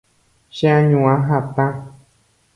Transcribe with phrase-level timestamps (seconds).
[0.57, 1.67] cheañua hatã